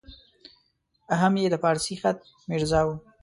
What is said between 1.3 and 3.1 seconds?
یې د فارسي خط میرزا وو.